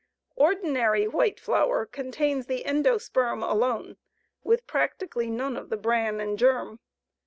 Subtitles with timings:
[0.35, 3.97] Ordinary white flour contains the endosperm alone,
[4.43, 6.79] with practically none of the bran and germ.